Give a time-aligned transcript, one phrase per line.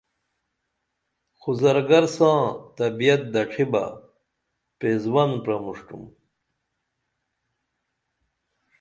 [1.39, 2.39] خو زرگر ساں
[2.77, 3.83] طبعیت دڇھی بہ
[4.79, 6.03] پیزوان پرمُݜٹُم